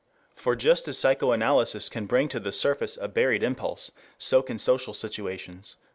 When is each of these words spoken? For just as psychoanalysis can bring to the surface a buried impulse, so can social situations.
For 0.35 0.55
just 0.55 0.87
as 0.87 0.97
psychoanalysis 0.97 1.87
can 1.87 2.07
bring 2.07 2.27
to 2.29 2.39
the 2.39 2.51
surface 2.51 2.97
a 2.99 3.07
buried 3.07 3.43
impulse, 3.43 3.91
so 4.17 4.41
can 4.41 4.57
social 4.57 4.95
situations. 4.95 5.77